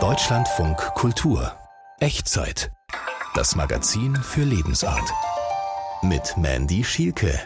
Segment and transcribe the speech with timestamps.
[0.00, 1.52] Deutschlandfunk Kultur
[1.98, 2.70] Echtzeit.
[3.34, 5.10] Das Magazin für Lebensart.
[6.00, 7.36] Mit Mandy Schielke.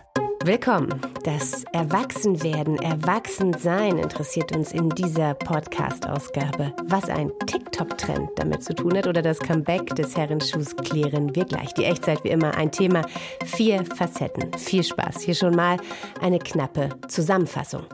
[0.44, 1.00] Willkommen.
[1.22, 6.74] Das Erwachsenwerden, Erwachsensein interessiert uns in dieser Podcast-Ausgabe.
[6.84, 11.72] Was ein TikTok-Trend damit zu tun hat oder das Comeback des Herrenschuhs klären wir gleich.
[11.72, 13.00] Die Echtzeit wie immer ein Thema,
[13.46, 14.52] vier Facetten.
[14.58, 15.22] Viel Spaß.
[15.22, 15.78] Hier schon mal
[16.20, 17.84] eine knappe Zusammenfassung.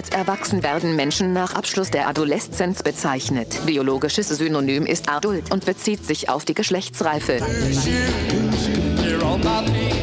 [0.00, 3.60] Als erwachsen werden Menschen nach Abschluss der Adoleszenz bezeichnet.
[3.66, 7.38] Biologisches Synonym ist adult und bezieht sich auf die Geschlechtsreife.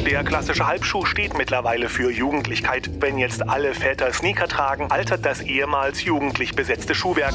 [0.05, 2.91] Der klassische Halbschuh steht mittlerweile für Jugendlichkeit.
[3.02, 7.33] Wenn jetzt alle Väter Sneaker tragen, altert das ehemals jugendlich besetzte Schuhwerk.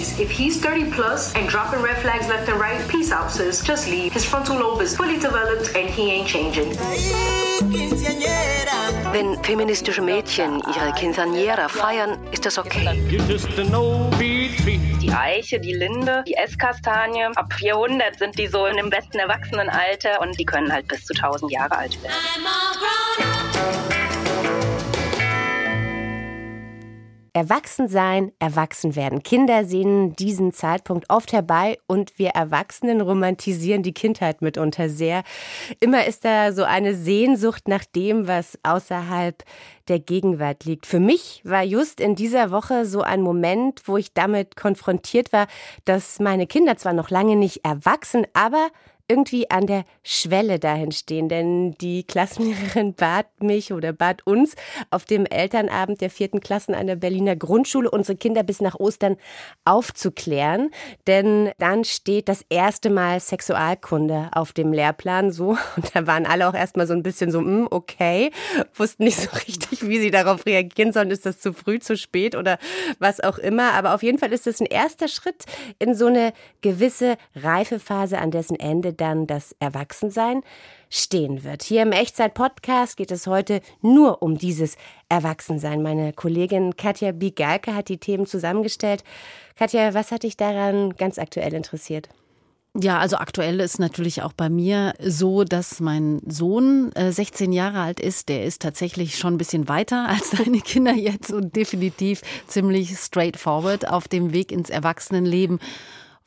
[0.00, 3.62] Ladies, if he's 30 plus and dropping red flags left and right, peace out, sis.
[3.62, 4.10] Just leave.
[4.14, 6.74] His frontal lobe is fully developed and he ain't changing.
[9.12, 12.98] Wenn feministische Mädchen ihre Quinceañera feiern, ist das okay.
[15.02, 17.24] Die Eiche, die Linde, die Esskastanie.
[17.34, 21.12] Ab 400 sind die so in dem besten Erwachsenenalter und die können halt bis zu
[21.12, 22.16] 1000 Jahre alt werden.
[27.32, 29.22] Erwachsen sein, erwachsen werden.
[29.22, 35.22] Kinder sehen diesen Zeitpunkt oft herbei und wir Erwachsenen romantisieren die Kindheit mitunter sehr.
[35.80, 39.42] Immer ist da so eine Sehnsucht nach dem, was außerhalb
[39.88, 40.86] der Gegenwart liegt.
[40.86, 45.46] Für mich war just in dieser Woche so ein Moment, wo ich damit konfrontiert war,
[45.84, 48.68] dass meine Kinder zwar noch lange nicht erwachsen, aber
[49.10, 51.28] irgendwie an der Schwelle dahin stehen.
[51.28, 54.54] Denn die Klassenlehrerin bat mich oder bat uns
[54.90, 59.16] auf dem Elternabend der vierten Klassen an der Berliner Grundschule, unsere Kinder bis nach Ostern
[59.64, 60.70] aufzuklären.
[61.08, 65.56] Denn dann steht das erste Mal Sexualkunde auf dem Lehrplan so.
[65.76, 68.30] Und da waren alle auch erstmal so ein bisschen so, hm, okay,
[68.74, 71.10] wussten nicht so richtig, wie sie darauf reagieren sollen.
[71.10, 72.58] Ist das zu früh, zu spät oder
[73.00, 73.72] was auch immer.
[73.72, 75.46] Aber auf jeden Fall ist das ein erster Schritt
[75.80, 80.42] in so eine gewisse Reifephase, an dessen Ende dann das Erwachsensein
[80.88, 81.62] stehen wird.
[81.62, 84.76] Hier im Echtzeit-Podcast geht es heute nur um dieses
[85.08, 85.82] Erwachsensein.
[85.82, 89.04] Meine Kollegin Katja Bigalke hat die Themen zusammengestellt.
[89.56, 92.08] Katja, was hat dich daran ganz aktuell interessiert?
[92.78, 97.80] Ja, also aktuell ist natürlich auch bei mir so, dass mein Sohn äh, 16 Jahre
[97.80, 98.28] alt ist.
[98.28, 103.88] Der ist tatsächlich schon ein bisschen weiter als deine Kinder jetzt und definitiv ziemlich straightforward
[103.88, 105.58] auf dem Weg ins Erwachsenenleben.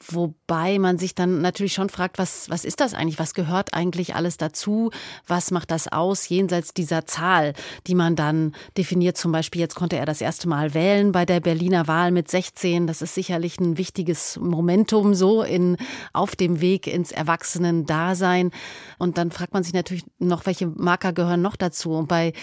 [0.10, 3.20] Wobei man sich dann natürlich schon fragt, was, was ist das eigentlich?
[3.20, 4.92] Was gehört eigentlich alles dazu?
[5.28, 7.54] Was macht das aus jenseits dieser Zahl,
[7.88, 9.18] die man dann definiert?
[9.18, 12.88] Zum Beispiel, jetzt konnte er das erste Mal wählen bei der Berliner Wahl mit 16.
[12.88, 15.78] Das ist sicherlich ein wichtiges Momentum so in,
[16.12, 18.52] auf dem Weg ins Erwachsenen-Dasein.
[18.98, 21.92] Und dann fragt man sich natürlich noch, welche Marker gehören noch dazu?
[21.92, 22.34] Und bei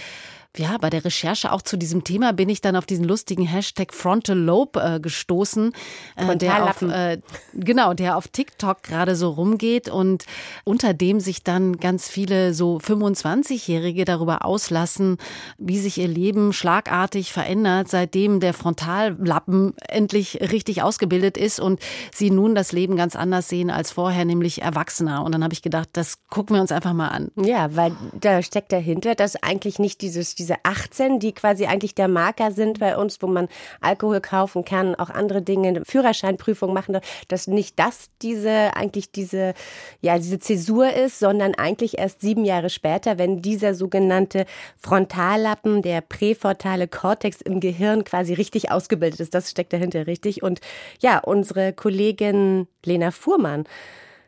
[0.57, 3.95] ja, bei der Recherche auch zu diesem Thema bin ich dann auf diesen lustigen Hashtag
[3.95, 5.73] Frontal Lobe äh, gestoßen,
[6.17, 7.21] äh, der auf, äh,
[7.55, 10.25] genau, der auf TikTok gerade so rumgeht und
[10.65, 15.19] unter dem sich dann ganz viele so 25-Jährige darüber auslassen,
[15.57, 21.79] wie sich ihr Leben schlagartig verändert, seitdem der Frontallappen endlich richtig ausgebildet ist und
[22.13, 25.23] sie nun das Leben ganz anders sehen als vorher, nämlich erwachsener.
[25.23, 27.31] Und dann habe ich gedacht, das gucken wir uns einfach mal an.
[27.37, 32.09] Ja, weil da steckt dahinter, dass eigentlich nicht dieses diese 18, die quasi eigentlich der
[32.09, 33.49] Marker sind bei uns, wo man
[33.81, 39.55] Alkohol kaufen kann, auch andere Dinge, Führerscheinprüfung machen, dass nicht das diese, eigentlich diese,
[40.01, 44.47] ja, diese Zäsur ist, sondern eigentlich erst sieben Jahre später, wenn dieser sogenannte
[44.79, 49.35] Frontallappen, der präfrontale Kortex im Gehirn quasi richtig ausgebildet ist.
[49.35, 50.43] Das steckt dahinter richtig.
[50.43, 50.61] Und
[51.01, 53.65] ja, unsere Kollegin Lena Fuhrmann,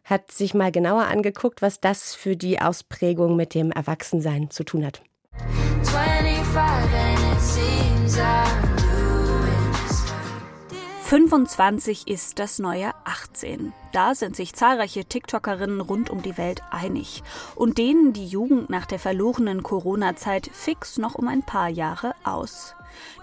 [0.05, 4.85] hat sich mal genauer angeguckt, was das für die Ausprägung mit dem Erwachsensein zu tun
[4.85, 5.03] hat.
[11.13, 13.75] 25 ist das neue 18.
[13.93, 17.23] Da sind sich zahlreiche TikTokerinnen rund um die Welt einig
[17.55, 22.75] und dehnen die Jugend nach der verlorenen Corona-Zeit fix noch um ein paar Jahre aus.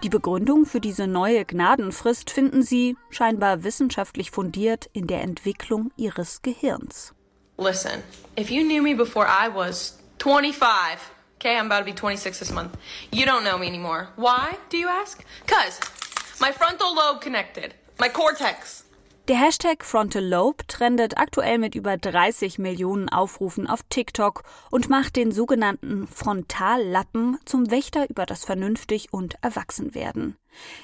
[0.04, 6.44] Die Begründung für diese neue Gnadenfrist finden sie scheinbar wissenschaftlich fundiert in der Entwicklung ihres
[6.44, 7.16] Gehirns.
[7.58, 8.04] Listen,
[8.40, 11.00] if you knew me before I was 25
[11.42, 12.76] Okay, I'm about to be 26 this month.
[13.14, 14.10] You don't know me anymore.
[14.18, 15.24] Why, do you ask?
[15.48, 15.80] Cause
[16.42, 17.76] my frontal lobe connected.
[17.98, 18.84] My cortex.
[19.30, 25.16] Der Hashtag Frontal Lobe trendet aktuell mit über 30 Millionen Aufrufen auf TikTok und macht
[25.16, 30.36] den sogenannten Frontallappen zum Wächter über das Vernünftig und Erwachsenwerden.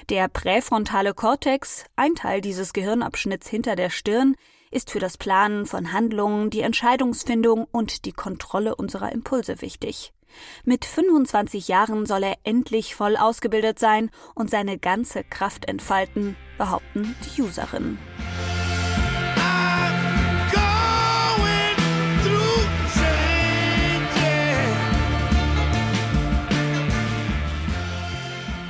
[0.08, 4.36] Der präfrontale Kortex, ein Teil dieses Gehirnabschnitts hinter der Stirn,
[4.70, 10.14] ist für das Planen von Handlungen, die Entscheidungsfindung und die Kontrolle unserer Impulse wichtig.
[10.64, 17.14] Mit 25 Jahren soll er endlich voll ausgebildet sein und seine ganze Kraft entfalten, behaupten
[17.24, 17.98] die Userinnen.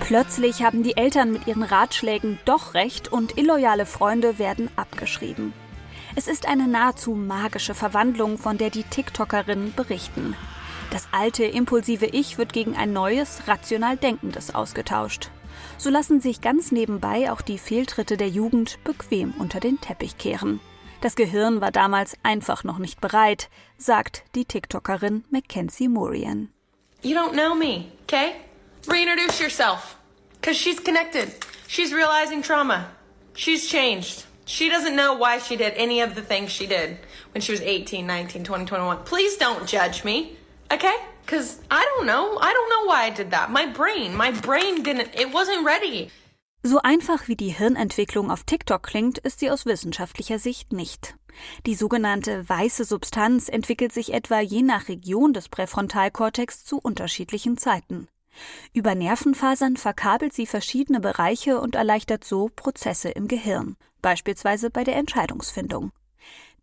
[0.06, 5.52] Plötzlich haben die Eltern mit ihren Ratschlägen doch recht und illoyale Freunde werden abgeschrieben.
[6.14, 10.36] Es ist eine nahezu magische Verwandlung, von der die TikTokerinnen berichten.
[10.90, 15.30] Das alte, impulsive Ich wird gegen ein neues, rational denkendes ausgetauscht.
[15.78, 20.60] So lassen sich ganz nebenbei auch die Fehltritte der Jugend bequem unter den Teppich kehren.
[21.00, 26.48] Das Gehirn war damals einfach noch nicht bereit, sagt die TikTokerin Mackenzie Murian.
[27.02, 28.32] You don't know me, okay?
[28.88, 29.96] Reintroduce yourself.
[30.40, 31.28] Because she's connected.
[31.68, 32.86] She's realizing trauma.
[33.34, 34.24] She's changed.
[34.46, 36.98] She doesn't know why she did any of the things she did
[37.32, 38.98] when she was 18, 19, 20, 21.
[39.04, 40.36] Please don't judge me,
[40.72, 40.94] okay?
[41.24, 42.38] Because I don't know.
[42.40, 43.50] I don't know why I did that.
[43.50, 46.10] My brain, my brain didn't, it wasn't ready.
[46.62, 51.16] So einfach wie die Hirnentwicklung auf TikTok klingt, ist sie aus wissenschaftlicher Sicht nicht.
[51.66, 58.08] Die sogenannte weiße Substanz entwickelt sich etwa je nach Region des Präfrontalkortex zu unterschiedlichen Zeiten.
[58.72, 64.96] Über Nervenfasern verkabelt sie verschiedene Bereiche und erleichtert so Prozesse im Gehirn, beispielsweise bei der
[64.96, 65.92] Entscheidungsfindung.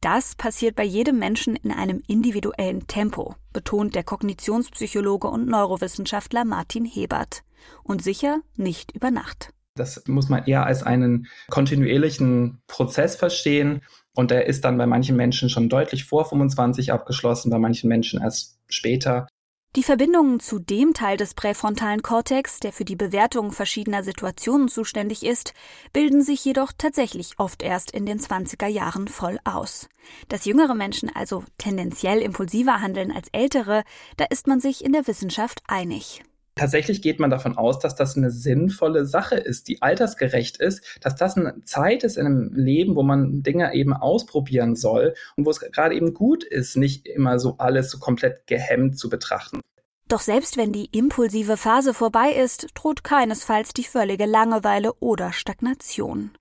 [0.04, 6.84] Das passiert bei jedem Menschen in einem individuellen Tempo, betont der Kognitionspsychologe und Neurowissenschaftler Martin
[6.84, 7.44] Hebert.
[7.84, 9.54] Und sicher nicht über Nacht.
[9.76, 13.82] Das muss man eher als einen kontinuierlichen Prozess verstehen.
[14.14, 18.22] Und der ist dann bei manchen Menschen schon deutlich vor 25 abgeschlossen, bei manchen Menschen
[18.22, 19.28] erst später.
[19.76, 25.26] Die Verbindungen zu dem Teil des präfrontalen Kortex, der für die Bewertung verschiedener Situationen zuständig
[25.26, 25.56] ist,
[25.94, 29.90] bilden sich jedoch tatsächlich oft erst in den 20er Jahren voll aus.
[30.30, 33.84] Dass jüngere Menschen also tendenziell impulsiver handeln als ältere,
[34.18, 36.24] da ist man sich in der Wissenschaft einig.
[36.56, 41.16] Tatsächlich geht man davon aus, dass das eine sinnvolle Sache ist, die altersgerecht ist, dass
[41.16, 45.50] das eine Zeit ist in einem Leben, wo man Dinge eben ausprobieren soll und wo
[45.50, 49.62] es gerade eben gut ist, nicht immer so alles so komplett gehemmt zu betrachten.
[50.08, 56.32] Doch selbst wenn die impulsive Phase vorbei ist, droht keinesfalls die völlige Langeweile oder Stagnation.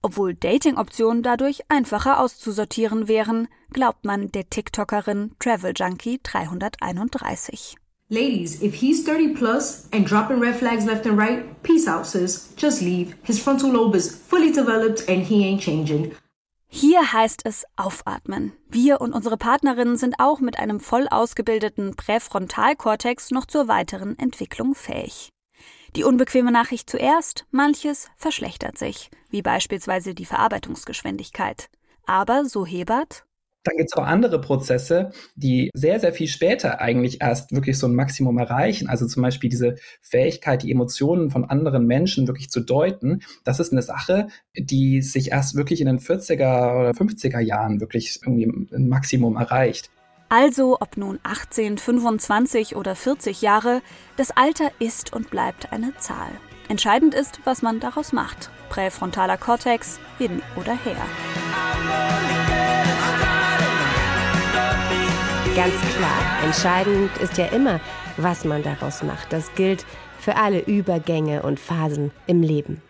[0.00, 7.76] Obwohl Dating-Optionen dadurch einfacher auszusortieren wären, glaubt man der TikTokerin Travel Junkie 331.
[8.08, 12.52] Ladies, if he's 30 plus and dropping red flags left and right, peace out, sis.
[12.56, 13.16] Just leave.
[13.24, 16.14] His frontal lobe is fully developed and he ain't changing.
[16.68, 18.52] Hier heißt es aufatmen.
[18.68, 24.76] Wir und unsere Partnerinnen sind auch mit einem voll ausgebildeten Präfrontalkortex noch zur weiteren Entwicklung
[24.76, 25.30] fähig.
[25.96, 31.70] Die unbequeme Nachricht zuerst, manches verschlechtert sich, wie beispielsweise die Verarbeitungsgeschwindigkeit.
[32.04, 33.24] Aber, so Hebert,
[33.66, 37.86] dann gibt es auch andere Prozesse, die sehr, sehr viel später eigentlich erst wirklich so
[37.86, 38.88] ein Maximum erreichen.
[38.88, 43.22] Also zum Beispiel diese Fähigkeit, die Emotionen von anderen Menschen wirklich zu deuten.
[43.44, 48.20] Das ist eine Sache, die sich erst wirklich in den 40er oder 50er Jahren wirklich
[48.22, 49.90] irgendwie ein Maximum erreicht.
[50.28, 53.80] Also, ob nun 18, 25 oder 40 Jahre,
[54.16, 56.30] das Alter ist und bleibt eine Zahl.
[56.68, 58.50] Entscheidend ist, was man daraus macht.
[58.68, 60.96] Präfrontaler Kortex hin oder her.
[65.56, 67.80] Ganz klar, entscheidend ist ja immer,
[68.18, 69.32] was man daraus macht.
[69.32, 69.86] Das gilt
[70.18, 72.82] für alle Übergänge und Phasen im Leben.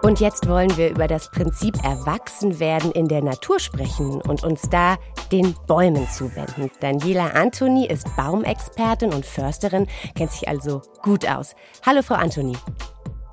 [0.00, 4.96] Und jetzt wollen wir über das Prinzip Erwachsenwerden in der Natur sprechen und uns da
[5.30, 6.70] den Bäumen zuwenden.
[6.80, 11.54] Daniela Antoni ist Baumexpertin und Försterin, kennt sich also gut aus.
[11.84, 12.56] Hallo, Frau Antoni.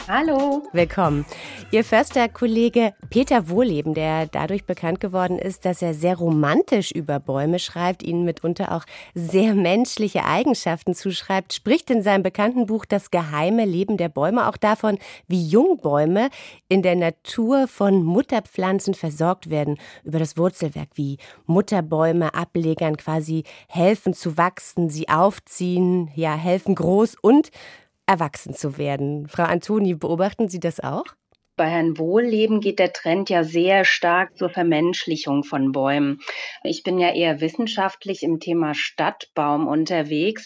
[0.09, 0.63] Hallo.
[0.71, 1.25] Willkommen.
[1.69, 7.59] Ihr Försterkollege Peter Wohleben, der dadurch bekannt geworden ist, dass er sehr romantisch über Bäume
[7.59, 8.85] schreibt, ihnen mitunter auch
[9.15, 14.55] sehr menschliche Eigenschaften zuschreibt, spricht in seinem bekannten Buch Das geheime Leben der Bäume auch
[14.55, 14.97] davon,
[15.27, 16.29] wie Jungbäume
[16.69, 24.13] in der Natur von Mutterpflanzen versorgt werden, über das Wurzelwerk, wie Mutterbäume Ablegern quasi helfen
[24.13, 27.51] zu wachsen, sie aufziehen, ja, helfen groß und
[28.07, 29.27] erwachsen zu werden.
[29.27, 31.05] Frau Antoni, beobachten Sie das auch?
[31.57, 36.19] Bei Herrn Wohlleben geht der Trend ja sehr stark zur Vermenschlichung von Bäumen.
[36.63, 40.45] Ich bin ja eher wissenschaftlich im Thema Stadtbaum unterwegs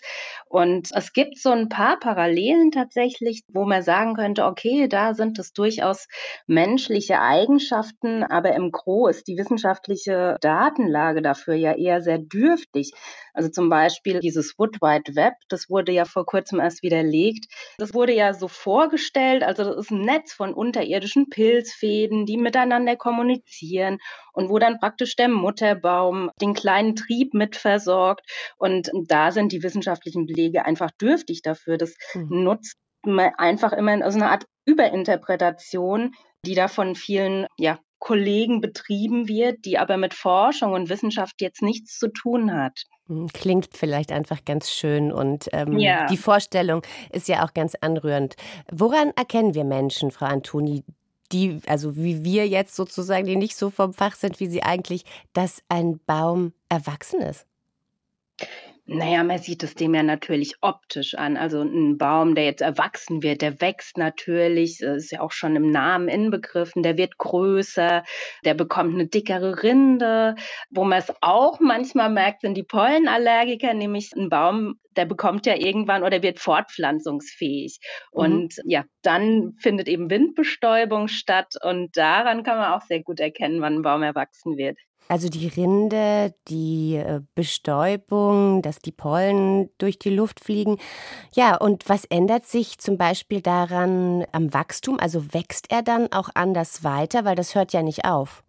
[0.51, 5.39] Und es gibt so ein paar Parallelen tatsächlich, wo man sagen könnte, okay, da sind
[5.39, 6.09] es durchaus
[6.45, 12.91] menschliche Eigenschaften, aber im Gro ist die wissenschaftliche Datenlage dafür ja eher sehr dürftig.
[13.33, 17.45] Also zum Beispiel dieses Wood Wide Web, das wurde ja vor kurzem erst widerlegt.
[17.77, 22.97] Das wurde ja so vorgestellt, also das ist ein Netz von unterirdischen Pilzfäden, die miteinander
[22.97, 23.99] kommunizieren
[24.33, 28.29] und wo dann praktisch der Mutterbaum den kleinen Trieb mitversorgt.
[28.57, 31.77] Und da sind die wissenschaftlichen Belege einfach dürftig dafür.
[31.77, 32.43] Das mhm.
[32.43, 36.13] nutzt man einfach immer in so eine Art Überinterpretation,
[36.45, 41.61] die da von vielen ja, Kollegen betrieben wird, die aber mit Forschung und Wissenschaft jetzt
[41.61, 42.83] nichts zu tun hat.
[43.07, 46.07] Hm, klingt vielleicht einfach ganz schön und ähm, ja.
[46.07, 46.81] die Vorstellung
[47.11, 48.35] ist ja auch ganz anrührend.
[48.71, 50.83] Woran erkennen wir Menschen, Frau Antoni,
[51.31, 55.05] die, also wie wir jetzt sozusagen, die nicht so vom Fach sind wie Sie eigentlich,
[55.33, 57.45] dass ein Baum erwachsen ist?
[58.93, 61.37] Naja, man sieht es dem ja natürlich optisch an.
[61.37, 65.71] Also ein Baum, der jetzt erwachsen wird, der wächst natürlich, ist ja auch schon im
[65.71, 68.03] Namen inbegriffen, der wird größer,
[68.43, 70.35] der bekommt eine dickere Rinde.
[70.71, 75.55] Wo man es auch manchmal merkt, sind die Pollenallergiker, nämlich ein Baum, der bekommt ja
[75.55, 77.79] irgendwann oder wird fortpflanzungsfähig.
[78.13, 78.19] Mhm.
[78.19, 83.61] Und ja, dann findet eben Windbestäubung statt und daran kann man auch sehr gut erkennen,
[83.61, 84.77] wann ein Baum erwachsen wird.
[85.11, 90.77] Also die Rinde, die äh, Bestäubung, dass die Pollen durch die Luft fliegen.
[91.33, 94.97] Ja, und was ändert sich zum Beispiel daran am Wachstum?
[95.01, 98.41] Also wächst er dann auch anders weiter, weil das hört ja nicht auf.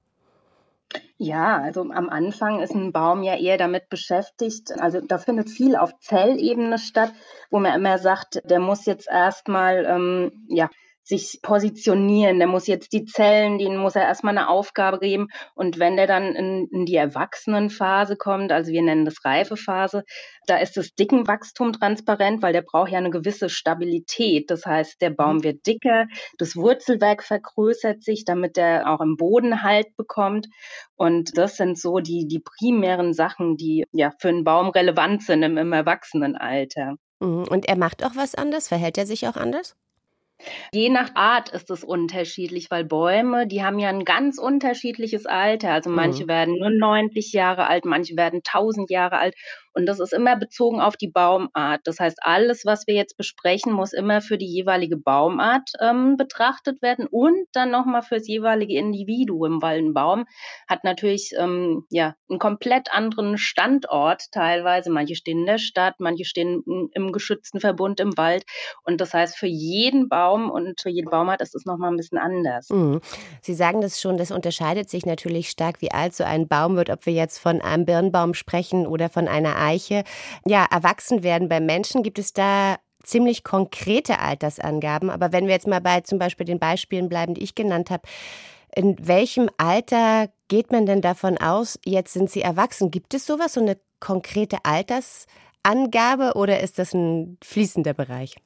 [1.16, 4.71] Ja, also am Anfang ist ein Baum ja eher damit beschäftigt.
[4.78, 7.12] Also da findet viel auf Zellebene statt,
[7.50, 10.71] wo man immer sagt, der muss jetzt erstmal ähm, ja,
[11.04, 12.38] sich positionieren.
[12.38, 15.28] Der muss jetzt die Zellen, denen muss er erstmal eine Aufgabe geben.
[15.54, 20.04] Und wenn der dann in, in die Erwachsenenphase kommt, also wir nennen das Reifephase,
[20.47, 24.50] da ist das Dickenwachstum transparent, weil der braucht ja eine gewisse Stabilität.
[24.50, 25.44] Das heißt, der Baum mhm.
[25.44, 26.06] wird dicker,
[26.38, 30.47] das Wurzelwerk vergrößert sich, damit er auch im Boden Halt bekommt.
[30.94, 35.42] Und das sind so die, die primären Sachen, die ja für einen Baum relevant sind
[35.42, 36.94] im, im Erwachsenenalter.
[37.21, 37.44] Mhm.
[37.49, 38.68] Und er macht auch was anders?
[38.68, 39.75] Verhält er sich auch anders?
[40.73, 45.73] Je nach Art ist es unterschiedlich, weil Bäume, die haben ja ein ganz unterschiedliches Alter.
[45.73, 46.29] Also manche mhm.
[46.29, 49.35] werden nur 90 Jahre alt, manche werden 1000 Jahre alt.
[49.75, 51.81] Und das ist immer bezogen auf die Baumart.
[51.85, 56.83] Das heißt, alles, was wir jetzt besprechen, muss immer für die jeweilige Baumart ähm, betrachtet
[56.83, 60.25] werden und dann nochmal fürs jeweilige Individuum, weil ein Baum
[60.69, 64.91] hat natürlich ähm, ja, einen komplett anderen Standort teilweise.
[64.91, 66.62] Manche stehen in der Stadt, manche stehen
[66.93, 68.45] im geschützten Verbund im Wald.
[68.85, 72.19] Und das heißt, für jeden Baum und für jede Baumart ist es nochmal ein bisschen
[72.19, 72.69] anders.
[72.71, 73.00] Mhm.
[73.41, 76.91] Sie sagen das schon, das unterscheidet sich natürlich stark, wie alt so ein Baum wird,
[76.91, 80.04] ob wir jetzt von einem Birnbaum sprechen oder von einer Eiche
[80.45, 85.11] ja, erwachsen werden beim Menschen, gibt es da ziemlich konkrete Altersangaben.
[85.11, 88.02] Aber wenn wir jetzt mal bei zum Beispiel den Beispielen bleiben, die ich genannt habe,
[88.75, 92.90] in welchem Alter geht man denn davon aus, jetzt sind sie erwachsen?
[92.90, 98.37] Gibt es sowas, so eine konkrete Altersangabe oder ist das ein fließender Bereich?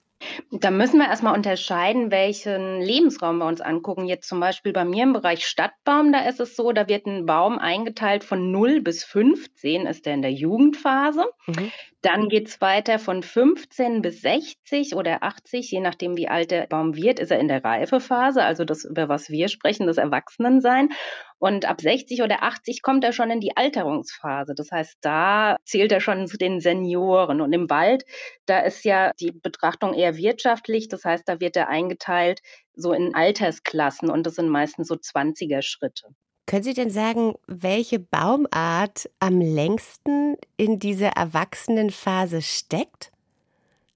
[0.50, 4.06] Da müssen wir erstmal unterscheiden, welchen Lebensraum wir uns angucken.
[4.06, 7.26] Jetzt zum Beispiel bei mir im Bereich Stadtbaum, da ist es so, da wird ein
[7.26, 11.26] Baum eingeteilt von 0 bis 15, ist der in der Jugendphase.
[11.46, 11.70] Mhm.
[12.00, 16.68] Dann geht es weiter von 15 bis 60 oder 80, je nachdem, wie alt der
[16.68, 20.90] Baum wird, ist er in der Reifephase, also das, über was wir sprechen, das Erwachsenensein.
[21.38, 24.54] Und ab 60 oder 80 kommt er schon in die Alterungsphase.
[24.54, 27.40] Das heißt, da zählt er schon zu den Senioren.
[27.40, 28.04] Und im Wald,
[28.46, 30.86] da ist ja die Betrachtung eher wirtschaftlich.
[30.86, 32.42] Das heißt, da wird er eingeteilt
[32.74, 36.08] so in Altersklassen und das sind meistens so 20er Schritte.
[36.46, 43.10] Können Sie denn sagen, welche Baumart am längsten in dieser Erwachsenenphase steckt?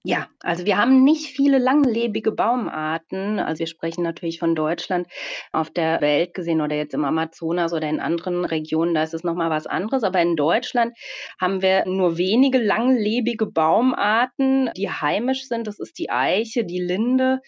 [0.03, 3.37] Ja, also wir haben nicht viele langlebige Baumarten.
[3.37, 5.07] Also wir sprechen natürlich von Deutschland.
[5.51, 9.23] Auf der Welt gesehen oder jetzt im Amazonas oder in anderen Regionen, da ist es
[9.23, 10.03] nochmal was anderes.
[10.03, 10.97] Aber in Deutschland
[11.39, 15.67] haben wir nur wenige langlebige Baumarten, die heimisch sind.
[15.67, 17.39] Das ist die Eiche, die Linde,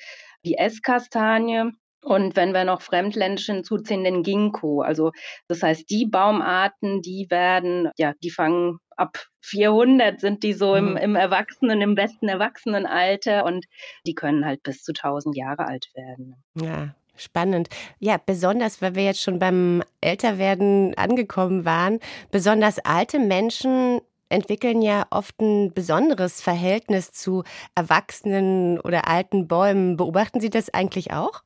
[0.45, 1.71] die Esskastanie
[2.03, 4.81] und wenn wir noch fremdländische hinzuziehen, den Ginkgo.
[4.81, 5.11] Also
[5.47, 10.91] das heißt, die Baumarten, die werden, ja, die fangen ab 400 sind die so im,
[10.91, 10.97] mhm.
[10.97, 13.65] im Erwachsenen, im besten Erwachsenenalter und
[14.05, 16.35] die können halt bis zu 1000 Jahre alt werden.
[16.55, 17.69] Ja, Spannend.
[17.99, 21.99] Ja, besonders, weil wir jetzt schon beim Älterwerden angekommen waren.
[22.31, 27.43] Besonders alte Menschen entwickeln ja oft ein besonderes Verhältnis zu
[27.75, 29.95] erwachsenen oder alten Bäumen.
[29.95, 31.43] Beobachten Sie das eigentlich auch?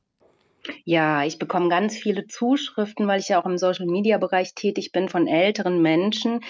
[0.84, 5.26] Ja, ich bekomme ganz viele Zuschriften, weil ich ja auch im Social-Media-Bereich tätig bin, von
[5.26, 6.40] älteren Menschen,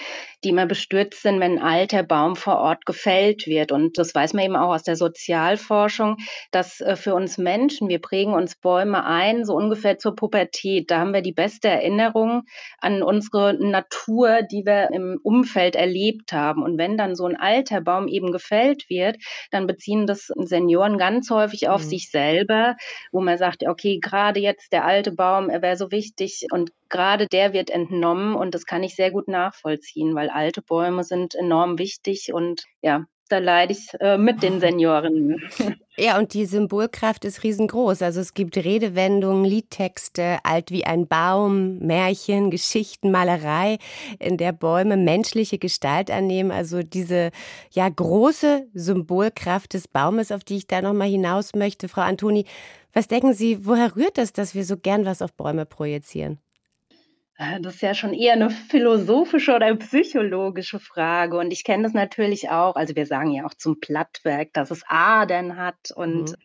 [0.43, 3.71] die immer bestürzt sind, wenn ein alter Baum vor Ort gefällt wird.
[3.71, 6.17] Und das weiß man eben auch aus der Sozialforschung,
[6.51, 10.91] dass äh, für uns Menschen, wir prägen uns Bäume ein, so ungefähr zur Pubertät.
[10.91, 12.43] Da haben wir die beste Erinnerung
[12.79, 16.63] an unsere Natur, die wir im Umfeld erlebt haben.
[16.63, 19.17] Und wenn dann so ein alter Baum eben gefällt wird,
[19.51, 21.89] dann beziehen das Senioren ganz häufig auf mhm.
[21.89, 22.75] sich selber,
[23.11, 27.27] wo man sagt, okay, gerade jetzt der alte Baum, er wäre so wichtig und gerade
[27.27, 31.77] der wird entnommen und das kann ich sehr gut nachvollziehen, weil alte Bäume sind enorm
[31.77, 35.37] wichtig und ja, da leide ich äh, mit den Senioren.
[35.97, 38.01] Ja, und die Symbolkraft ist riesengroß.
[38.01, 43.77] Also es gibt Redewendungen, Liedtexte, alt wie ein Baum, Märchen, Geschichten, Malerei,
[44.19, 46.51] in der Bäume menschliche Gestalt annehmen.
[46.51, 47.31] Also diese
[47.71, 51.87] ja große Symbolkraft des Baumes, auf die ich da nochmal hinaus möchte.
[51.87, 52.45] Frau Antoni,
[52.93, 56.39] was denken Sie, woher rührt es, dass wir so gern was auf Bäume projizieren?
[57.39, 61.37] Äh, das ist ja schon eher eine philosophische oder psychologische Frage.
[61.37, 62.75] Und ich kenne das natürlich auch.
[62.75, 66.35] Also wir sagen ja auch zum Plattwerk, dass es Adern hat und mhm.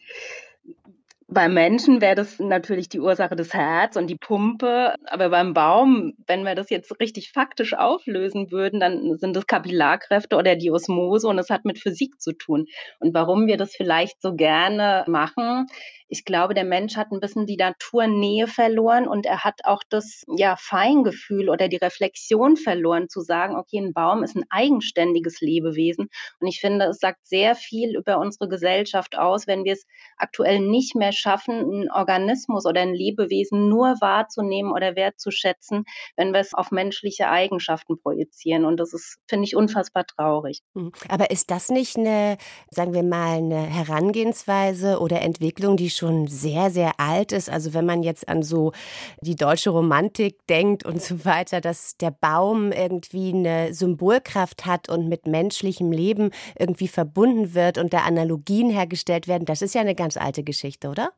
[1.26, 6.12] Beim Menschen wäre das natürlich die Ursache des Herz und die Pumpe, aber beim Baum,
[6.26, 11.26] wenn wir das jetzt richtig faktisch auflösen würden, dann sind es Kapillarkräfte oder die Osmose
[11.26, 12.66] und es hat mit Physik zu tun.
[13.00, 15.66] Und warum wir das vielleicht so gerne machen,
[16.08, 20.23] ich glaube, der Mensch hat ein bisschen die Naturnähe verloren und er hat auch das
[20.37, 26.08] ja, Feingefühl oder die Reflexion verloren, zu sagen, okay, ein Baum ist ein eigenständiges Lebewesen.
[26.40, 30.61] Und ich finde, es sagt sehr viel über unsere Gesellschaft aus, wenn wir es aktuell
[30.61, 35.84] nicht mehr schaffen, einen Organismus oder ein Lebewesen nur wahrzunehmen oder wertzuschätzen,
[36.16, 38.66] wenn wir es auf menschliche Eigenschaften projizieren.
[38.66, 40.61] Und das ist, finde ich, unfassbar traurig.
[40.75, 40.92] Mhm.
[41.08, 42.37] Aber ist das nicht eine,
[42.70, 47.50] sagen wir mal, eine Herangehensweise oder Entwicklung, die schon sehr, sehr alt ist.
[47.50, 48.72] Also wenn man jetzt an so
[49.20, 55.08] die deutsche Romantik denkt und so weiter, dass der Baum irgendwie eine Symbolkraft hat und
[55.08, 59.94] mit menschlichem Leben irgendwie verbunden wird und da Analogien hergestellt werden, das ist ja eine
[59.94, 61.10] ganz alte Geschichte, oder?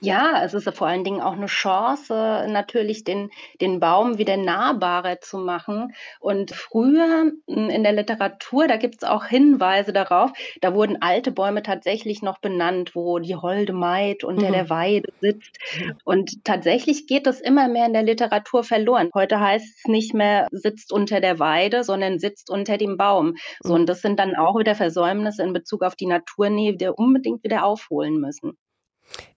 [0.00, 3.30] Ja, es ist vor allen Dingen auch eine Chance, natürlich den,
[3.62, 5.94] den Baum wieder nahbarer zu machen.
[6.20, 11.32] Und früher hm, in der Literatur, da gibt es auch Hinweise darauf, da wurden alte
[11.32, 14.52] Bäume tatsächlich noch benannt, wo die holde Maid unter mhm.
[14.52, 15.58] der Weide sitzt.
[16.04, 19.10] Und tatsächlich geht das immer mehr in der Literatur verloren.
[19.14, 23.34] Heute heißt es nicht mehr sitzt unter der Weide, sondern sitzt unter dem Baum.
[23.60, 26.98] So, und das sind dann auch wieder Versäumnisse in Bezug auf die Naturnähe, die wir
[26.98, 28.58] unbedingt wieder aufholen müssen.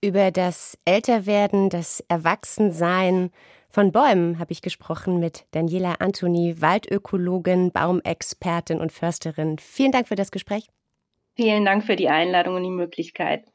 [0.01, 3.31] Über das Älterwerden, das Erwachsensein
[3.69, 9.59] von Bäumen habe ich gesprochen mit Daniela Antoni, Waldökologin, Baumexpertin und Försterin.
[9.59, 10.67] Vielen Dank für das Gespräch.
[11.35, 13.45] Vielen Dank für die Einladung und die Möglichkeit.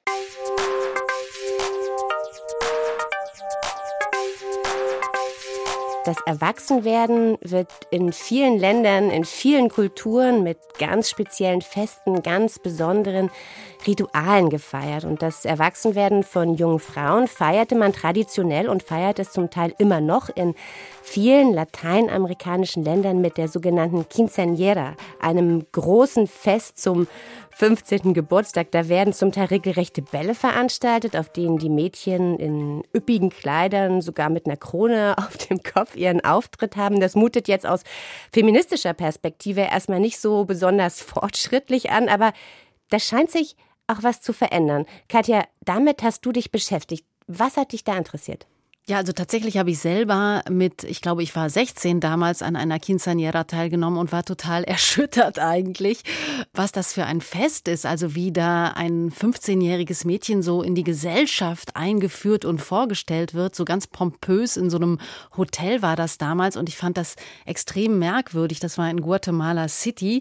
[6.04, 13.30] Das Erwachsenwerden wird in vielen Ländern, in vielen Kulturen mit ganz speziellen Festen, ganz besonderen
[13.86, 15.04] Ritualen gefeiert.
[15.04, 20.02] Und das Erwachsenwerden von jungen Frauen feierte man traditionell und feiert es zum Teil immer
[20.02, 20.54] noch in
[21.02, 27.06] vielen lateinamerikanischen Ländern mit der sogenannten Quinceañera, einem großen Fest zum
[27.56, 28.14] 15.
[28.14, 28.72] Geburtstag.
[28.72, 34.28] Da werden zum Teil regelrechte Bälle veranstaltet, auf denen die Mädchen in üppigen Kleidern, sogar
[34.28, 37.00] mit einer Krone auf dem Kopf ihren Auftritt haben.
[37.00, 37.82] Das mutet jetzt aus
[38.32, 42.32] feministischer Perspektive erstmal nicht so besonders fortschrittlich an, aber
[42.90, 44.86] da scheint sich auch was zu verändern.
[45.08, 47.06] Katja, damit hast du dich beschäftigt.
[47.26, 48.46] Was hat dich da interessiert?
[48.86, 52.76] Ja, also tatsächlich habe ich selber mit, ich glaube, ich war 16 damals an einer
[52.76, 56.02] Quinceañera teilgenommen und war total erschüttert eigentlich,
[56.52, 57.86] was das für ein Fest ist.
[57.86, 63.54] Also wie da ein 15-jähriges Mädchen so in die Gesellschaft eingeführt und vorgestellt wird.
[63.54, 65.00] So ganz pompös in so einem
[65.34, 67.16] Hotel war das damals und ich fand das
[67.46, 68.60] extrem merkwürdig.
[68.60, 70.20] Das war in Guatemala City.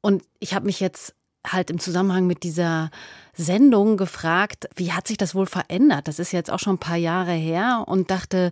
[0.00, 1.14] Und ich habe mich jetzt
[1.46, 2.90] halt im Zusammenhang mit dieser
[3.36, 6.08] Sendung gefragt, wie hat sich das wohl verändert?
[6.08, 8.50] Das ist jetzt auch schon ein paar Jahre her und dachte,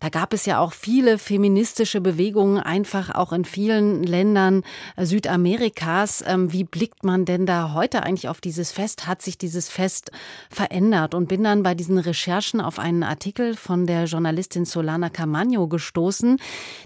[0.00, 4.62] da gab es ja auch viele feministische Bewegungen, einfach auch in vielen Ländern
[4.96, 6.22] Südamerikas.
[6.26, 9.06] Ähm, wie blickt man denn da heute eigentlich auf dieses Fest?
[9.06, 10.10] Hat sich dieses Fest
[10.50, 11.14] verändert?
[11.14, 16.38] Und bin dann bei diesen Recherchen auf einen Artikel von der Journalistin Solana Camaño gestoßen.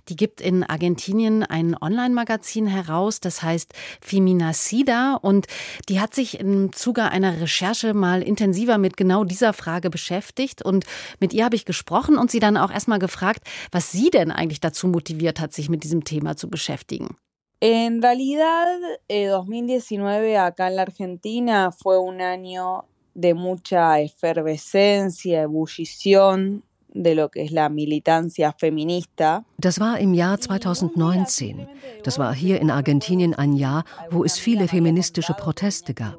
[0.08, 5.46] Die gibt in Argentinien ein Online-Magazin heraus, das heißt Feminacida und
[5.88, 10.84] die hat sich im Zuge einer Recherche mal intensiver mit genau dieser Frage beschäftigt und
[11.20, 14.60] mit ihr habe ich gesprochen und sie dann auch erstmal gefragt, was sie denn eigentlich
[14.60, 17.16] dazu motiviert hat, sich mit diesem Thema zu beschäftigen.
[17.60, 26.64] En realidad, eh, 2019 acá en la Argentina fue un año de mucha efervescencia, ebullición
[26.94, 29.44] de lo que es la militancia feminista.
[29.58, 31.66] Das war im Jahr 2019.
[32.04, 36.18] Das war hier in Argentinien ein Jahr, wo es viele feministische Proteste gab.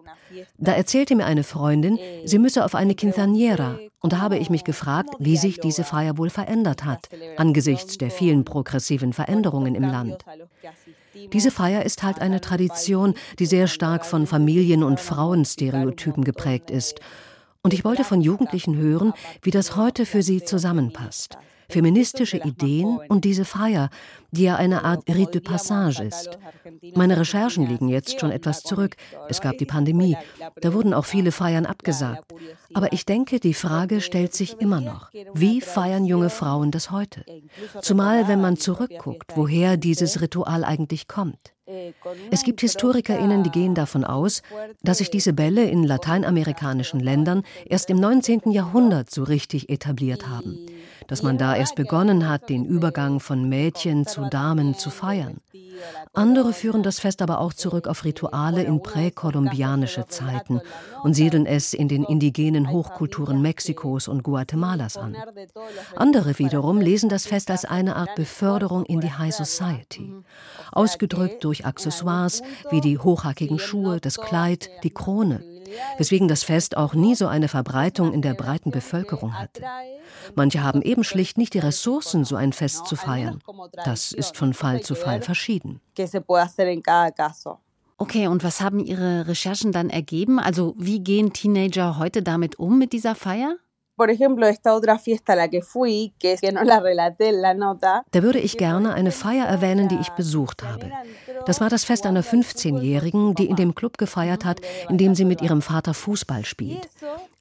[0.58, 3.78] Da erzählte mir eine Freundin, sie müsse auf eine Quinceañera.
[4.00, 8.12] Und da habe ich mich gefragt, wie sich diese Feier wohl verändert hat, angesichts der
[8.12, 10.26] vielen progressiven Veränderungen im Land.
[11.32, 17.00] Diese Feier ist halt eine Tradition, die sehr stark von Familien- und Frauenstereotypen geprägt ist.
[17.62, 21.38] Und ich wollte von Jugendlichen hören, wie das heute für sie zusammenpasst
[21.74, 23.90] feministische Ideen und diese Feier,
[24.32, 26.38] die ja eine Art Rite de Passage ist.
[26.96, 28.96] Meine Recherchen liegen jetzt schon etwas zurück.
[29.28, 30.16] Es gab die Pandemie.
[30.62, 32.32] Da wurden auch viele Feiern abgesagt.
[32.74, 35.10] Aber ich denke, die Frage stellt sich immer noch.
[35.34, 37.26] Wie feiern junge Frauen das heute?
[37.82, 41.54] Zumal, wenn man zurückguckt, woher dieses Ritual eigentlich kommt.
[42.30, 44.42] Es gibt HistorikerInnen, die gehen davon aus,
[44.82, 48.52] dass sich diese Bälle in lateinamerikanischen Ländern erst im 19.
[48.52, 50.60] Jahrhundert so richtig etabliert haben
[51.08, 55.38] dass man da erst begonnen hat, den Übergang von Mädchen zu Damen zu feiern.
[56.14, 60.62] Andere führen das Fest aber auch zurück auf Rituale in präkolumbianische Zeiten
[61.04, 65.16] und siedeln es in den indigenen Hochkulturen Mexikos und Guatemalas an.
[65.96, 70.14] Andere wiederum lesen das Fest als eine Art Beförderung in die High Society,
[70.72, 75.53] ausgedrückt durch Accessoires wie die hochhackigen Schuhe, das Kleid, die Krone
[75.98, 79.64] weswegen das Fest auch nie so eine Verbreitung in der breiten Bevölkerung hatte.
[80.36, 83.40] Manche haben eben schlicht nicht die Ressourcen, so ein Fest zu feiern.
[83.86, 85.82] Das ist von Fall zu Fall verschieden.
[87.98, 90.40] Okay, und was haben Ihre Recherchen dann ergeben?
[90.40, 93.56] Also wie gehen Teenager heute damit um mit dieser Feier?
[93.96, 97.42] Por ejemplo, esta otra fiesta a la que fui, que, que no la relaté en
[97.42, 98.04] la nota.
[98.12, 100.92] Da würde ich gerne eine Feier erwähnen, die ich besucht habe.
[101.46, 105.26] Das war das Fest einer 15-Jährigen, die in dem Club gefeiert hat, in dem sie
[105.26, 106.90] mit ihrem Vater Fußball spielt.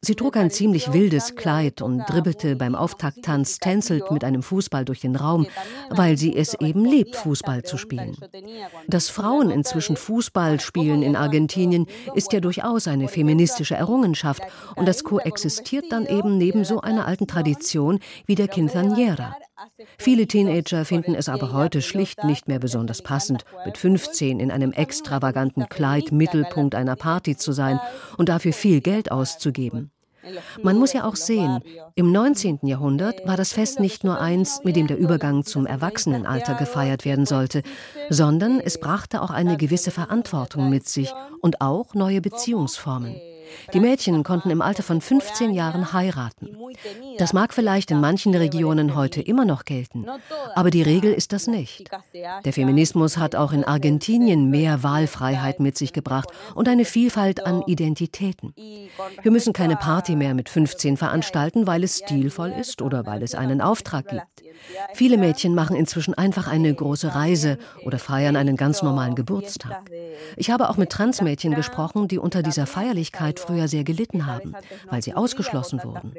[0.04, 4.98] Sie trug ein ziemlich wildes Kleid und dribbelte beim Auftakttanz tänzelt mit einem Fußball durch
[4.98, 5.46] den Raum,
[5.90, 8.16] weil sie es eben liebt, Fußball zu spielen.
[8.88, 11.86] Dass Frauen inzwischen Fußball spielen in Argentinien,
[12.16, 14.42] ist ja durchaus eine feministische Errungenschaft
[14.74, 19.34] und das koexistiert dann eben neben so einer alten Tradition wie der Quinceañera.
[19.98, 24.72] Viele Teenager finden es aber heute schlicht nicht mehr besonders passend, mit 15 in einem
[24.72, 27.80] extravaganten Kleid Mittelpunkt einer Party zu sein
[28.16, 29.90] und dafür viel Geld auszugeben.
[30.62, 31.60] Man muss ja auch sehen,
[31.94, 32.60] im 19.
[32.62, 37.26] Jahrhundert war das Fest nicht nur eins, mit dem der Übergang zum Erwachsenenalter gefeiert werden
[37.26, 37.62] sollte,
[38.08, 43.16] sondern es brachte auch eine gewisse Verantwortung mit sich und auch neue Beziehungsformen.
[43.72, 46.56] Die Mädchen konnten im Alter von 15 Jahren heiraten.
[47.18, 50.06] Das mag vielleicht in manchen Regionen heute immer noch gelten,
[50.54, 51.90] aber die Regel ist das nicht.
[52.44, 57.62] Der Feminismus hat auch in Argentinien mehr Wahlfreiheit mit sich gebracht und eine Vielfalt an
[57.66, 58.54] Identitäten.
[59.22, 63.34] Wir müssen keine Party mehr mit 15 veranstalten, weil es stilvoll ist oder weil es
[63.34, 64.51] einen Auftrag gibt.
[64.94, 69.90] Viele Mädchen machen inzwischen einfach eine große Reise oder feiern einen ganz normalen Geburtstag.
[70.36, 74.54] Ich habe auch mit Transmädchen gesprochen, die unter dieser Feierlichkeit früher sehr gelitten haben,
[74.90, 76.14] weil sie ausgeschlossen wurden.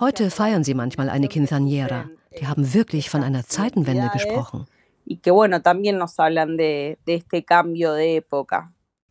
[0.00, 2.04] Heute feiern sie manchmal eine Quinceañera.
[2.40, 4.66] Die haben wirklich von einer Zeitenwende gesprochen.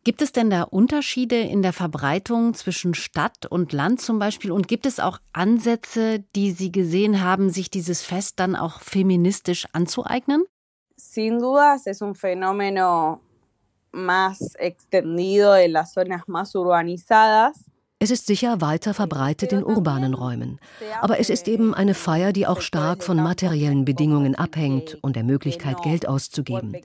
[0.07, 4.53] Gibt es denn da Unterschiede in der Verbreitung zwischen Stadt und Land zum Beispiel?
[4.53, 9.67] Und gibt es auch Ansätze, die Sie gesehen haben, sich dieses Fest dann auch feministisch
[9.73, 10.45] anzueignen?
[10.95, 13.19] Sin dudas es un fenómeno
[13.91, 17.66] más extendido en las zonas más urbanizadas.
[17.99, 20.59] Es ist sicher weiter verbreitet in urbanen Räumen.
[21.01, 25.23] Aber es ist eben eine Feier, die auch stark von materiellen Bedingungen abhängt und der
[25.23, 26.75] Möglichkeit, Geld auszugeben.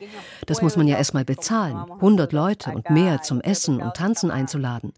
[0.46, 4.94] Das muss man ja erstmal bezahlen, 100 Leute und mehr zum Essen und Tanzen einzuladen.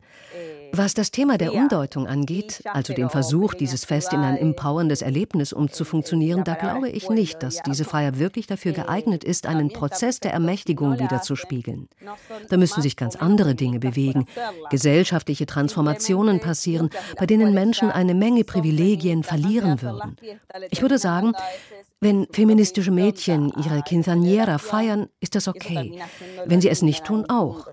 [0.76, 5.52] Was das Thema der Umdeutung angeht, also den Versuch, dieses Fest in ein empowerndes Erlebnis
[5.52, 10.32] umzufunktionieren, da glaube ich nicht, dass diese Feier wirklich dafür geeignet ist, einen Prozess der
[10.32, 11.88] Ermächtigung wiederzuspiegeln.
[12.48, 14.26] Da müssen sich ganz andere Dinge bewegen,
[14.70, 20.16] gesellschaftliche Transformationen passieren, bei denen Menschen eine Menge Privilegien verlieren würden.
[20.70, 21.34] Ich würde sagen,
[22.04, 25.98] wenn feministische Mädchen ihre Quinceañera feiern, ist das okay.
[26.44, 27.66] Wenn sie es nicht tun, auch.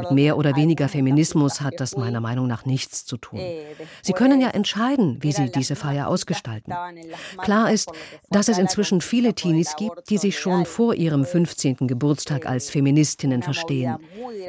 [0.00, 3.40] Mit mehr oder weniger Feminismus hat das meiner Meinung nach nichts zu tun.
[4.02, 6.74] Sie können ja entscheiden, wie sie diese Feier ausgestalten.
[7.38, 7.88] Klar ist,
[8.28, 11.86] dass es inzwischen viele Teenies gibt, die sich schon vor ihrem 15.
[11.86, 13.98] Geburtstag als Feministinnen verstehen.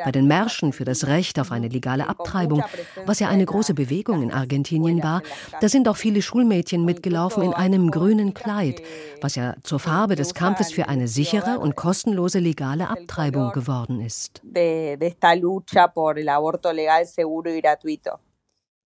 [0.04, 2.64] Bei den Märschen für das Recht auf eine legale Abtreibung,
[3.06, 5.22] was ja eine große Bewegung in Argentinien war,
[5.62, 8.82] da sind auch viele Schulmädchen mitgelaufen in einem grünen Kleid,
[9.28, 14.42] was ja zur Farbe des Kampfes für eine sichere und kostenlose legale Abtreibung geworden ist.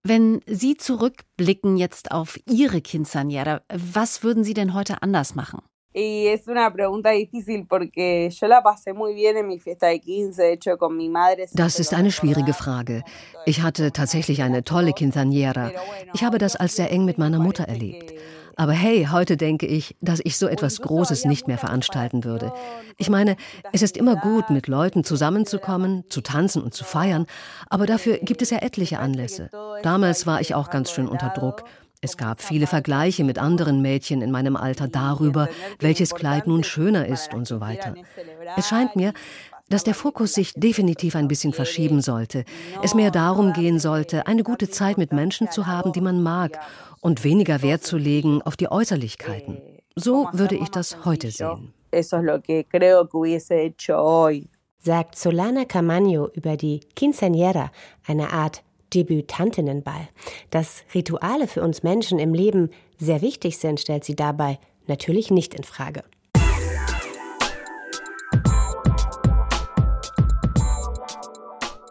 [0.03, 5.61] Wenn Sie zurückblicken jetzt auf Ihre Quinceañera, was würden Sie denn heute anders machen?
[5.93, 9.99] Y es una pregunta difícil porque yo la pasé muy bien en mi fiesta de
[9.99, 11.47] 15, de hecho con mi madre.
[11.53, 13.03] Das ist eine schwierige Frage.
[13.45, 15.73] Ich hatte tatsächlich eine tolle Quinceañera.
[16.13, 18.13] Ich habe das als sehr eng mit meiner Mutter erlebt.
[18.55, 22.53] Aber hey, heute denke ich, dass ich so etwas Großes nicht mehr veranstalten würde.
[22.97, 23.35] Ich meine,
[23.71, 27.25] es ist immer gut, mit Leuten zusammenzukommen, zu tanzen und zu feiern,
[27.69, 29.49] aber dafür gibt es ja etliche Anlässe.
[29.83, 31.63] Damals war ich auch ganz schön unter Druck.
[32.03, 35.47] Es gab viele Vergleiche mit anderen Mädchen in meinem Alter darüber,
[35.79, 37.93] welches Kleid nun schöner ist und so weiter.
[38.57, 39.13] Es scheint mir,
[39.71, 42.45] dass der Fokus sich definitiv ein bisschen verschieben sollte.
[42.83, 46.59] Es mehr darum gehen sollte, eine gute Zeit mit Menschen zu haben, die man mag,
[46.99, 49.57] und weniger Wert zu legen auf die Äußerlichkeiten.
[49.95, 51.73] So würde ich das heute sehen.
[54.83, 57.69] Sagt Solana Camaño über die Quinceañera,
[58.07, 60.09] eine Art Debütantinnenball.
[60.49, 65.53] Dass Rituale für uns Menschen im Leben sehr wichtig sind, stellt sie dabei natürlich nicht
[65.53, 66.03] in Frage.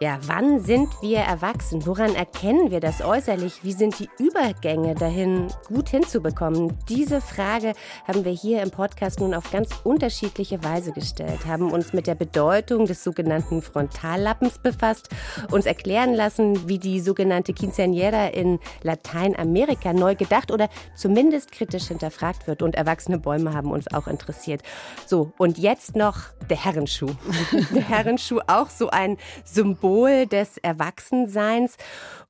[0.02, 1.84] Ja, wann sind wir erwachsen?
[1.84, 3.62] Woran erkennen wir das äußerlich?
[3.64, 6.72] Wie sind die Übergänge dahin gut hinzubekommen?
[6.88, 7.74] Diese Frage
[8.08, 12.14] haben wir hier im Podcast nun auf ganz unterschiedliche Weise gestellt, haben uns mit der
[12.14, 15.10] Bedeutung des sogenannten Frontallappens befasst,
[15.50, 22.46] uns erklären lassen, wie die sogenannte Quinceañera in Lateinamerika neu gedacht oder zumindest kritisch hinterfragt
[22.46, 22.62] wird.
[22.62, 24.62] Und erwachsene Bäume haben uns auch interessiert.
[25.04, 27.10] So, und jetzt noch der Herrenschuh.
[27.74, 31.76] der Herrenschuh auch so ein Symbol Symbol des Erwachsenseins.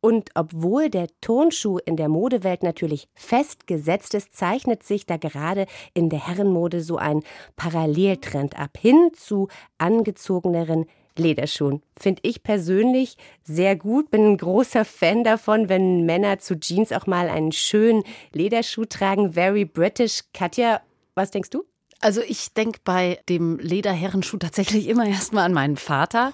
[0.00, 6.08] Und obwohl der Turnschuh in der Modewelt natürlich festgesetzt ist, zeichnet sich da gerade in
[6.08, 7.22] der Herrenmode so ein
[7.56, 10.86] Paralleltrend ab hin zu angezogeneren
[11.18, 11.82] Lederschuhen.
[11.98, 14.10] Finde ich persönlich sehr gut.
[14.10, 19.34] Bin ein großer Fan davon, wenn Männer zu Jeans auch mal einen schönen Lederschuh tragen.
[19.34, 20.22] Very British.
[20.32, 20.80] Katja,
[21.14, 21.69] was denkst du?
[22.02, 26.32] Also ich denke bei dem Lederherrenschuh tatsächlich immer erstmal an meinen Vater,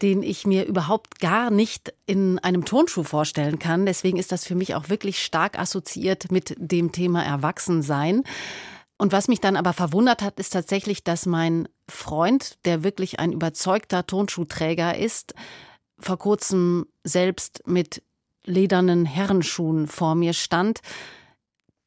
[0.00, 3.84] den ich mir überhaupt gar nicht in einem Turnschuh vorstellen kann.
[3.84, 8.22] Deswegen ist das für mich auch wirklich stark assoziiert mit dem Thema Erwachsensein.
[8.96, 13.32] Und was mich dann aber verwundert hat, ist tatsächlich, dass mein Freund, der wirklich ein
[13.32, 15.34] überzeugter Turnschuhträger ist,
[15.98, 18.02] vor kurzem selbst mit
[18.44, 20.80] ledernen Herrenschuhen vor mir stand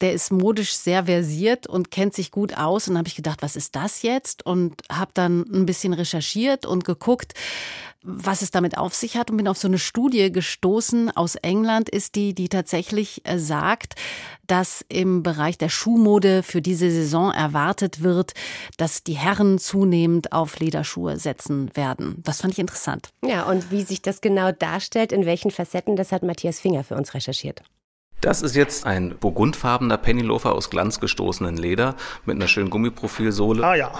[0.00, 2.88] der ist modisch sehr versiert und kennt sich gut aus.
[2.88, 4.44] Und habe ich gedacht, was ist das jetzt?
[4.44, 7.34] Und habe dann ein bisschen recherchiert und geguckt,
[8.06, 11.88] was es damit auf sich hat und bin auf so eine Studie gestoßen aus England
[11.88, 13.96] ist die, die tatsächlich äh, sagt,
[14.46, 18.34] dass im Bereich der Schuhmode für diese Saison erwartet wird,
[18.76, 22.22] dass die Herren zunehmend auf Lederschuhe setzen werden.
[22.22, 23.10] Das fand ich interessant.
[23.24, 26.94] Ja, und wie sich das genau darstellt, in welchen Facetten, das hat Matthias Finger für
[26.94, 27.62] uns recherchiert.
[28.20, 33.64] Das ist jetzt ein burgundfarbener Pennyloafer aus glanzgestoßenen Leder mit einer schönen Gummiprofilsohle.
[33.64, 33.92] Ah ja.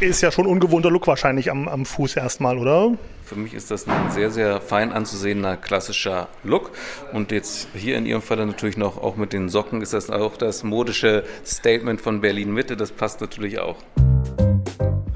[0.00, 2.96] Ist ja schon ungewohnter Look wahrscheinlich am, am Fuß erstmal, oder?
[3.22, 6.70] Für mich ist das ein sehr, sehr fein anzusehener klassischer Look.
[7.12, 10.38] Und jetzt hier in Ihrem Fall natürlich noch auch mit den Socken ist das auch
[10.38, 12.78] das modische Statement von Berlin Mitte.
[12.78, 13.76] Das passt natürlich auch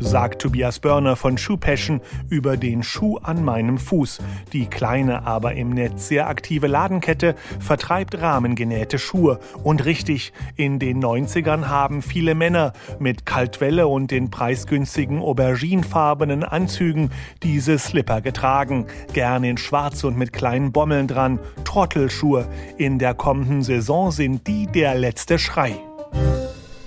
[0.00, 4.20] sagt Tobias Börner von Shoe Passion über den Schuh an meinem Fuß.
[4.52, 9.38] Die kleine, aber im Netz sehr aktive Ladenkette vertreibt rahmengenähte Schuhe.
[9.62, 17.11] Und richtig, in den 90ern haben viele Männer mit Kaltwelle und den preisgünstigen auberginefarbenen Anzügen
[17.42, 18.87] diese Slipper getragen.
[19.12, 21.38] Gern in schwarz und mit kleinen Bommeln dran.
[21.64, 22.46] Trottelschuhe.
[22.76, 25.78] In der kommenden Saison sind die der letzte Schrei.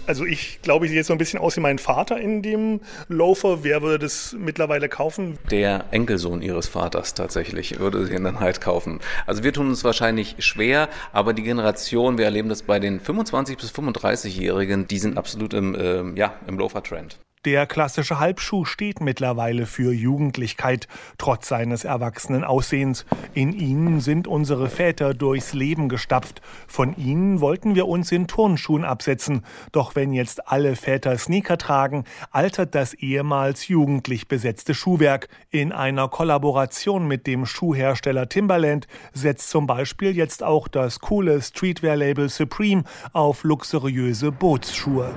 [0.07, 2.79] Also ich glaube, ich sehe jetzt so ein bisschen aus wie mein Vater in dem
[3.09, 3.63] Loafer.
[3.65, 5.37] Wer würde das mittlerweile kaufen?
[5.51, 9.01] Der Enkelsohn ihres Vaters tatsächlich würde sie dann halt kaufen.
[9.25, 13.57] Also wir tun uns wahrscheinlich schwer, aber die Generation, wir erleben das bei den 25
[13.57, 17.17] bis 35-Jährigen, die sind absolut im, äh, ja, im Loafer-Trend.
[17.47, 23.05] Der klassische Halbschuh steht mittlerweile für Jugendlichkeit, trotz seines erwachsenen Aussehens.
[23.33, 26.41] In ihnen sind unsere Väter durchs Leben gestapft.
[26.67, 29.45] Von ihnen wollten wir uns in Turnschuhen absetzen.
[29.71, 35.29] Doch wenn jetzt alle Väter Sneaker tragen, altert das ehemals jugendlich besetzte Schuhwerk.
[35.49, 42.27] In einer Kollaboration mit dem Schuhhersteller Timberland setzt zum Beispiel jetzt auch das coole Streetwear-Label
[42.27, 42.83] Supreme
[43.13, 45.15] auf luxuriöse Bootsschuhe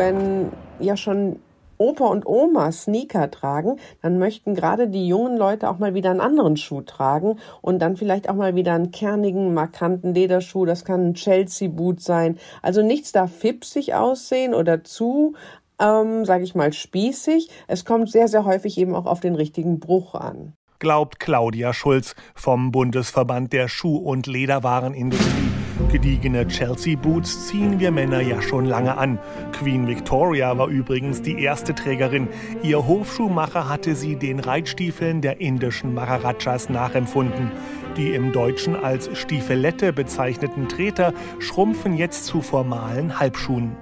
[0.00, 1.40] wenn ja schon
[1.76, 6.22] Opa und Oma Sneaker tragen, dann möchten gerade die jungen Leute auch mal wieder einen
[6.22, 10.64] anderen Schuh tragen und dann vielleicht auch mal wieder einen kernigen, markanten Lederschuh.
[10.64, 12.38] Das kann ein Chelsea-Boot sein.
[12.62, 15.34] Also nichts darf fipsig aussehen oder zu,
[15.78, 17.50] ähm, sage ich mal, spießig.
[17.66, 20.54] Es kommt sehr, sehr häufig eben auch auf den richtigen Bruch an.
[20.80, 25.50] Glaubt Claudia Schulz vom Bundesverband der Schuh- und Lederwarenindustrie.
[25.92, 29.18] Gediegene Chelsea Boots ziehen wir Männer ja schon lange an.
[29.52, 32.28] Queen Victoria war übrigens die erste Trägerin.
[32.62, 37.50] Ihr Hofschuhmacher hatte sie den Reitstiefeln der indischen Maharajas nachempfunden.
[37.96, 43.76] Die im Deutschen als Stiefelette bezeichneten Treter schrumpfen jetzt zu formalen Halbschuhen.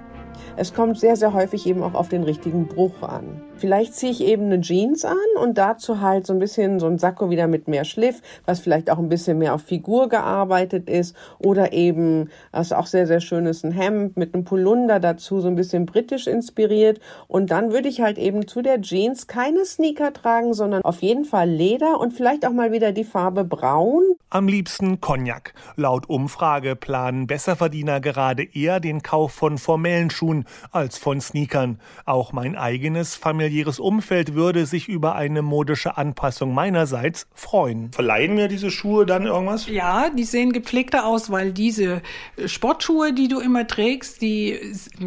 [0.57, 3.41] Es kommt sehr, sehr häufig eben auch auf den richtigen Bruch an.
[3.59, 6.97] Vielleicht ziehe ich eben eine Jeans an und dazu halt so ein bisschen so ein
[6.97, 11.13] Sakko wieder mit mehr Schliff, was vielleicht auch ein bisschen mehr auf Figur gearbeitet ist
[11.39, 15.49] oder eben, was auch sehr, sehr schön ist, ein Hemd mit einem Polunder dazu, so
[15.49, 17.01] ein bisschen britisch inspiriert.
[17.27, 21.25] Und dann würde ich halt eben zu der Jeans keine Sneaker tragen, sondern auf jeden
[21.25, 24.03] Fall Leder und vielleicht auch mal wieder die Farbe braun.
[24.29, 25.53] Am liebsten Cognac.
[25.75, 31.79] Laut Umfrage planen Besserverdiener gerade eher den Kauf von formellen Schuhen als von Sneakern.
[32.05, 33.48] Auch mein eigenes familiäres
[33.79, 37.91] Umfeld würde sich über eine modische Anpassung meinerseits freuen.
[37.91, 39.67] Verleihen mir diese Schuhe dann irgendwas?
[39.67, 42.01] Ja, die sehen gepflegter aus, weil diese
[42.45, 44.59] Sportschuhe, die du immer trägst, die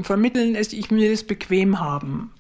[0.03, 2.33] vermitteln es, ich will es bequem haben.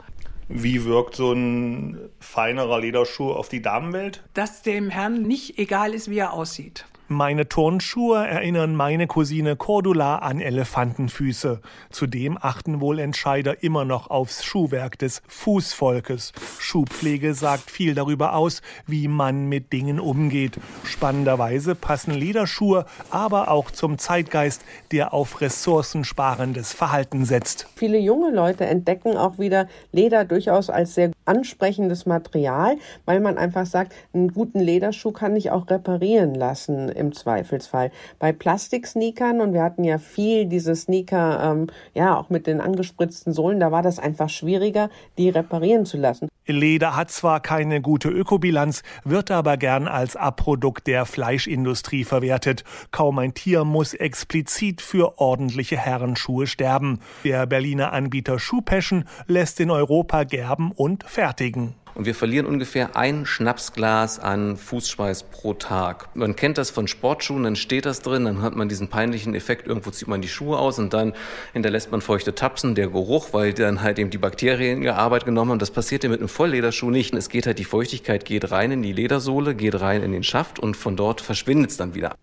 [0.49, 4.23] Wie wirkt so ein feinerer Lederschuh auf die Damenwelt?
[4.35, 6.85] Dass dem Herrn nicht egal ist, wie er aussieht.
[7.12, 11.61] Meine Turnschuhe erinnern meine Cousine Cordula an Elefantenfüße.
[11.90, 16.33] Zudem achten wohl Entscheider immer noch aufs Schuhwerk des Fußvolkes.
[16.59, 20.59] Schuhpflege sagt viel darüber aus, wie man mit Dingen umgeht.
[20.85, 27.68] Spannenderweise passen Lederschuhe aber auch zum Zeitgeist, der auf ressourcensparendes Verhalten setzt.
[27.77, 33.66] Viele junge Leute entdecken auch wieder Leder durchaus als sehr ansprechendes Material, weil man einfach
[33.66, 37.91] sagt, einen guten Lederschuh kann ich auch reparieren lassen im Zweifelsfall.
[38.19, 43.35] Bei Plastiksneakern, und wir hatten ja viel diese Sneaker, ähm, ja, auch mit den angespritzten
[43.35, 44.88] Sohlen, da war das einfach schwieriger,
[45.19, 46.29] die reparieren zu lassen.
[46.47, 52.65] Leder hat zwar keine gute Ökobilanz, wird aber gern als Abprodukt der Fleischindustrie verwertet.
[52.91, 56.99] Kaum ein Tier muss explizit für ordentliche Herrenschuhe sterben.
[57.25, 61.75] Der Berliner Anbieter Schuhpeschen lässt in Europa gerben und fertigen.
[61.94, 66.09] Und wir verlieren ungefähr ein Schnapsglas an Fußschweiß pro Tag.
[66.14, 69.66] Man kennt das von Sportschuhen, dann steht das drin, dann hat man diesen peinlichen Effekt,
[69.66, 71.12] irgendwo zieht man die Schuhe aus und dann
[71.52, 75.50] hinterlässt man feuchte Tapsen, der Geruch, weil dann halt eben die Bakterien ihre Arbeit genommen
[75.50, 75.59] haben.
[75.59, 77.12] Das passiert ja mit einem Volllederschuh nicht.
[77.14, 80.59] Es geht halt, die Feuchtigkeit geht rein in die Ledersohle, geht rein in den Schaft
[80.59, 82.14] und von dort verschwindet es dann wieder.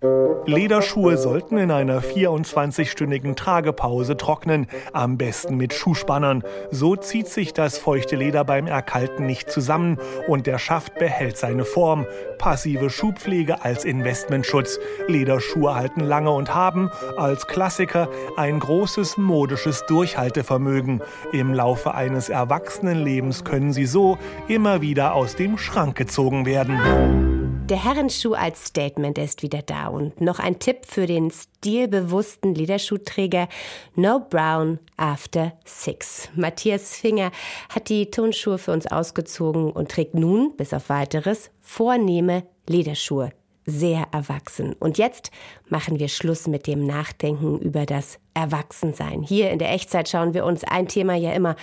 [0.46, 6.44] Lederschuhe sollten in einer 24-stündigen Tragepause trocknen, am besten mit Schuhspannern.
[6.72, 11.38] So zieht sich das feuchte Leder beim Erkalten nicht zusammen zusammen und der Schaft behält
[11.38, 12.06] seine Form.
[12.38, 14.80] Passive Schuhpflege als Investmentschutz.
[15.08, 21.02] Lederschuhe halten lange und haben als Klassiker ein großes modisches Durchhaltevermögen.
[21.34, 24.18] Im Laufe eines Erwachsenenlebens können sie so
[24.48, 27.39] immer wieder aus dem Schrank gezogen werden.
[27.70, 29.90] Der Herrenschuh als Statement ist wieder da.
[29.90, 33.48] Und noch ein Tipp für den stilbewussten Lederschuhträger.
[33.94, 36.30] No Brown After Six.
[36.34, 37.32] Matthias Finger
[37.70, 43.32] hat die Turnschuhe für uns ausgezogen und trägt nun, bis auf weiteres, vornehme Lederschuhe
[43.70, 44.74] sehr erwachsen.
[44.80, 45.32] Und jetzt
[45.68, 49.22] machen wir Schluss mit dem Nachdenken über das Erwachsensein.
[49.22, 51.56] Hier in der Echtzeit schauen wir uns ein Thema ja immer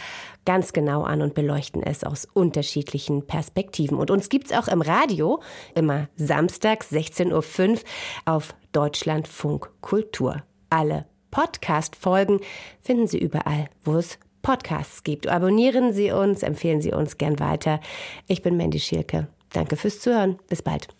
[0.44, 3.98] ganz genau an und beleuchten es aus unterschiedlichen Perspektiven.
[3.98, 5.40] Und uns gibt es auch im Radio,
[5.74, 7.78] immer samstags 16.05 Uhr
[8.24, 10.42] auf Deutschlandfunk Kultur.
[10.70, 12.40] Alle Podcast-Folgen
[12.80, 15.26] finden Sie überall, wo es Podcasts gibt.
[15.26, 17.80] Abonnieren Sie uns, empfehlen Sie uns gern weiter.
[18.28, 19.28] Ich bin Mandy Schielke.
[19.52, 20.38] Danke fürs Zuhören.
[20.48, 20.95] Bis bald.